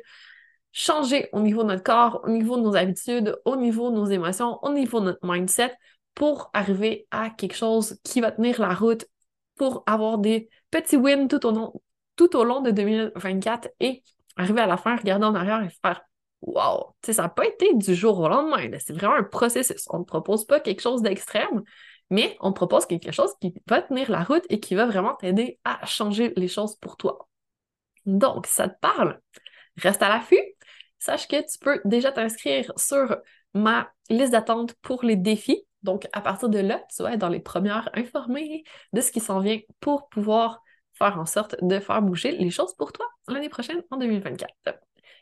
changer 0.73 1.29
au 1.31 1.39
niveau 1.39 1.63
de 1.63 1.69
notre 1.69 1.83
corps, 1.83 2.21
au 2.25 2.29
niveau 2.29 2.57
de 2.57 2.63
nos 2.63 2.75
habitudes, 2.75 3.39
au 3.45 3.55
niveau 3.55 3.91
de 3.91 3.95
nos 3.95 4.05
émotions, 4.07 4.59
au 4.63 4.73
niveau 4.73 4.99
de 4.99 5.05
notre 5.05 5.25
mindset 5.25 5.73
pour 6.15 6.49
arriver 6.53 7.07
à 7.11 7.29
quelque 7.29 7.55
chose 7.55 7.99
qui 8.03 8.19
va 8.21 8.31
tenir 8.31 8.59
la 8.59 8.73
route 8.73 9.05
pour 9.55 9.83
avoir 9.85 10.17
des 10.17 10.49
petits 10.71 10.97
wins 10.97 11.27
tout 11.27 11.45
au 11.45 11.51
long, 11.51 11.73
tout 12.15 12.35
au 12.35 12.43
long 12.43 12.61
de 12.61 12.71
2024 12.71 13.69
et 13.79 14.03
arriver 14.35 14.61
à 14.61 14.67
la 14.67 14.77
fin, 14.77 14.95
regarder 14.95 15.25
en 15.25 15.35
arrière 15.35 15.63
et 15.63 15.69
faire 15.69 16.01
Wow! 16.41 16.95
ça 17.01 17.21
n'a 17.21 17.29
pas 17.29 17.45
été 17.45 17.73
du 17.73 17.95
jour 17.95 18.19
au 18.19 18.27
lendemain. 18.27 18.69
C'est 18.79 18.91
vraiment 18.91 19.15
un 19.15 19.23
processus. 19.23 19.85
On 19.89 19.99
ne 19.99 20.03
propose 20.03 20.45
pas 20.45 20.59
quelque 20.59 20.81
chose 20.81 21.01
d'extrême, 21.01 21.63
mais 22.09 22.35
on 22.41 22.51
propose 22.51 22.85
quelque 22.85 23.13
chose 23.13 23.31
qui 23.39 23.53
va 23.67 23.81
tenir 23.81 24.11
la 24.11 24.23
route 24.23 24.43
et 24.49 24.59
qui 24.59 24.75
va 24.75 24.85
vraiment 24.85 25.15
t'aider 25.15 25.59
à 25.63 25.85
changer 25.85 26.33
les 26.35 26.49
choses 26.49 26.75
pour 26.75 26.97
toi. 26.97 27.29
Donc, 28.05 28.45
ça 28.45 28.67
te 28.67 28.77
parle? 28.81 29.21
Reste 29.77 30.01
à 30.03 30.09
l'affût. 30.09 30.43
Sache 31.03 31.27
que 31.27 31.35
tu 31.35 31.59
peux 31.59 31.81
déjà 31.83 32.13
t'inscrire 32.13 32.71
sur 32.77 33.17
ma 33.53 33.91
liste 34.09 34.31
d'attente 34.31 34.73
pour 34.75 35.03
les 35.03 35.17
défis. 35.17 35.65
Donc, 35.81 36.07
à 36.13 36.21
partir 36.21 36.47
de 36.47 36.59
là, 36.59 36.81
tu 36.95 37.03
vas 37.03 37.11
être 37.11 37.19
dans 37.19 37.27
les 37.27 37.41
premières 37.41 37.89
informées 37.93 38.63
de 38.93 39.01
ce 39.01 39.11
qui 39.11 39.19
s'en 39.19 39.41
vient 39.41 39.59
pour 39.81 40.07
pouvoir 40.07 40.61
faire 40.93 41.19
en 41.19 41.25
sorte 41.25 41.57
de 41.61 41.81
faire 41.81 42.01
bouger 42.01 42.31
les 42.37 42.49
choses 42.49 42.73
pour 42.75 42.93
toi 42.93 43.05
l'année 43.27 43.49
prochaine, 43.49 43.83
en 43.91 43.97
2024. 43.97 44.53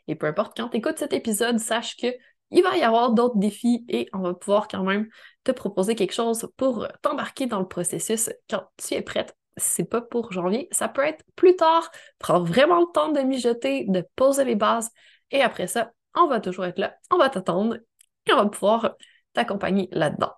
Et 0.06 0.14
peu 0.14 0.28
importe 0.28 0.56
quand 0.56 0.68
tu 0.68 0.76
écoutes 0.76 0.98
cet 0.98 1.12
épisode, 1.12 1.58
sache 1.58 1.96
que 1.96 2.14
il 2.52 2.62
va 2.62 2.76
y 2.76 2.84
avoir 2.84 3.10
d'autres 3.10 3.38
défis 3.38 3.84
et 3.88 4.08
on 4.12 4.20
va 4.20 4.34
pouvoir 4.34 4.68
quand 4.68 4.84
même 4.84 5.08
te 5.42 5.50
proposer 5.50 5.96
quelque 5.96 6.14
chose 6.14 6.48
pour 6.58 6.86
t'embarquer 7.02 7.46
dans 7.46 7.58
le 7.58 7.66
processus 7.66 8.30
quand 8.48 8.62
tu 8.76 8.94
es 8.94 9.02
prête. 9.02 9.36
C'est 9.56 9.90
pas 9.90 10.00
pour 10.00 10.30
janvier, 10.30 10.68
ça 10.70 10.88
peut 10.88 11.02
être 11.02 11.24
plus 11.34 11.56
tard. 11.56 11.90
Prends 12.20 12.40
vraiment 12.40 12.78
le 12.78 12.92
temps 12.94 13.10
de 13.10 13.20
mijoter, 13.22 13.84
de 13.88 14.06
poser 14.14 14.44
les 14.44 14.54
bases 14.54 14.88
et 15.32 15.42
après 15.42 15.66
ça, 15.66 15.92
on 16.14 16.28
va 16.28 16.40
toujours 16.40 16.66
être 16.66 16.78
là, 16.78 16.94
on 17.10 17.18
va 17.18 17.28
t'attendre 17.28 17.76
et 18.26 18.32
on 18.32 18.36
va 18.36 18.46
pouvoir 18.46 18.96
t'accompagner 19.32 19.88
là-dedans. 19.90 20.32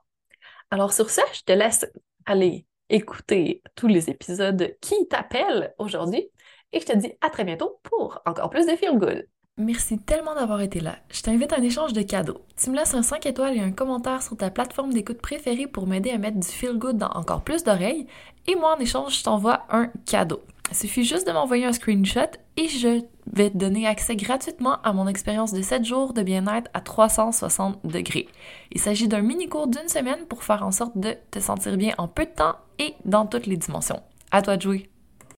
Alors 0.71 0.93
sur 0.93 1.11
ça, 1.11 1.23
je 1.35 1.43
te 1.43 1.53
laisse 1.53 1.87
aller 2.25 2.67
écouter 2.89 3.63
tous 3.75 3.89
les 3.89 4.09
épisodes 4.09 4.75
qui 4.81 4.95
t'appellent 5.09 5.75
aujourd'hui 5.79 6.31
et 6.73 6.81
je 6.81 6.87
te 6.87 6.97
dis 6.97 7.13
à 7.21 7.31
très 7.31 7.45
bientôt 7.45 7.79
pour 7.83 8.21
encore 8.25 8.51
plus 8.51 8.67
de 8.67 8.77
Feel 8.77 8.99
Good. 8.99 9.27
Merci 9.57 9.99
tellement 9.99 10.35
d'avoir 10.35 10.61
été 10.63 10.81
là. 10.81 10.97
Je 11.11 11.23
t'invite 11.23 11.53
à 11.53 11.59
un 11.59 11.63
échange 11.63 11.93
de 11.93 12.03
cadeaux. 12.03 12.41
Tu 12.57 12.71
me 12.71 12.77
laisses 12.77 12.95
un 12.95 13.03
5 13.03 13.25
étoiles 13.27 13.57
et 13.57 13.61
un 13.61 13.71
commentaire 13.71 14.21
sur 14.21 14.37
ta 14.37 14.51
plateforme 14.51 14.93
d'écoute 14.93 15.21
préférée 15.21 15.69
pour 15.69 15.87
m'aider 15.87 16.11
à 16.11 16.19
mettre 16.19 16.41
du 16.41 16.49
feel 16.49 16.77
good 16.77 16.97
dans 16.97 17.11
encore 17.11 17.45
plus 17.45 17.63
d'oreilles. 17.63 18.09
Et 18.49 18.57
moi, 18.57 18.75
en 18.77 18.81
échange, 18.81 19.17
je 19.17 19.23
t'envoie 19.23 19.65
un 19.71 19.93
cadeau. 20.07 20.43
Il 20.71 20.77
suffit 20.77 21.05
juste 21.05 21.27
de 21.27 21.33
m'envoyer 21.33 21.67
un 21.67 21.73
screenshot 21.73 22.31
et 22.57 22.69
je 22.69 23.03
vais 23.33 23.51
te 23.51 23.57
donner 23.57 23.87
accès 23.87 24.17
gratuitement 24.17 24.81
à 24.83 24.93
mon 24.93 25.07
expérience 25.07 25.53
de 25.53 25.63
7 25.63 25.85
jours 25.85 26.15
de 26.15 26.23
bien-être 26.23 26.71
à 26.75 26.81
360 26.81 27.87
degrés. 27.87 28.29
Il 28.73 28.81
s'agit 28.81 29.09
d'un 29.09 29.23
mini-cours 29.23 29.69
d'une 29.69 29.89
semaine 29.89 30.27
pour 30.29 30.43
faire 30.43 30.65
en 30.65 30.73
sorte 30.73 30.97
de 30.99 31.15
te 31.31 31.39
sentir 31.39 31.77
bien 31.77 31.95
en 31.99 32.09
peu 32.09 32.25
de 32.25 32.31
temps 32.31 32.57
et 32.79 32.95
dans 33.05 33.27
toutes 33.27 33.47
les 33.47 33.57
dimensions. 33.57 34.03
À 34.31 34.43
toi 34.43 34.57
de 34.57 34.63
jouer! 34.63 34.91